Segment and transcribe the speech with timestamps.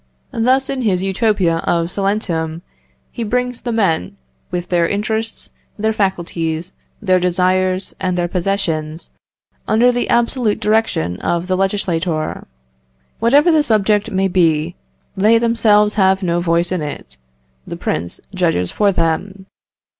[0.31, 2.63] Thus, in his Utopia of Salentum,
[3.11, 4.17] he brings the men,
[4.49, 9.11] with their interests, their faculties, their desires, and their possessions,
[9.67, 12.47] under the absolute direction of the legislator.
[13.19, 14.75] Whatever the subject may be,
[15.15, 17.17] they themselves have no voice in it
[17.67, 19.45] the prince judges for them.